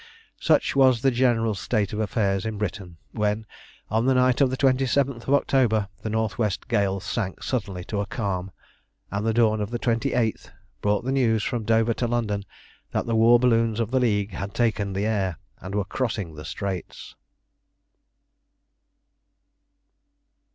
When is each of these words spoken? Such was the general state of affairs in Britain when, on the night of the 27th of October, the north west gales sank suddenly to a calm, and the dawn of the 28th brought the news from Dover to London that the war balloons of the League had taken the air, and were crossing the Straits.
Such 0.39 0.75
was 0.75 1.03
the 1.03 1.11
general 1.11 1.53
state 1.53 1.93
of 1.93 1.99
affairs 1.99 2.43
in 2.43 2.57
Britain 2.57 2.97
when, 3.11 3.45
on 3.87 4.07
the 4.07 4.15
night 4.15 4.41
of 4.41 4.49
the 4.49 4.57
27th 4.57 5.27
of 5.27 5.33
October, 5.35 5.89
the 6.01 6.09
north 6.09 6.39
west 6.39 6.67
gales 6.67 7.03
sank 7.03 7.43
suddenly 7.43 7.83
to 7.83 8.01
a 8.01 8.07
calm, 8.07 8.49
and 9.11 9.23
the 9.27 9.31
dawn 9.31 9.61
of 9.61 9.69
the 9.69 9.77
28th 9.77 10.49
brought 10.81 11.03
the 11.05 11.11
news 11.11 11.43
from 11.43 11.65
Dover 11.65 11.93
to 11.93 12.07
London 12.07 12.45
that 12.89 13.05
the 13.05 13.13
war 13.15 13.37
balloons 13.37 13.79
of 13.79 13.91
the 13.91 13.99
League 13.99 14.31
had 14.33 14.55
taken 14.55 14.93
the 14.93 15.05
air, 15.05 15.37
and 15.59 15.75
were 15.75 15.85
crossing 15.85 16.33
the 16.33 16.45
Straits. 16.45 17.13